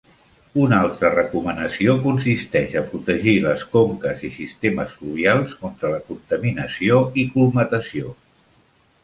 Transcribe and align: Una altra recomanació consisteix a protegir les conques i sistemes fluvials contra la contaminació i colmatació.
Una 0.59 0.77
altra 0.83 1.09
recomanació 1.15 1.93
consisteix 2.05 2.73
a 2.81 2.83
protegir 2.93 3.35
les 3.43 3.67
conques 3.75 4.25
i 4.31 4.33
sistemes 4.39 4.97
fluvials 5.03 5.55
contra 5.61 5.93
la 5.93 6.01
contaminació 6.09 6.99
i 7.23 7.29
colmatació. 7.37 8.17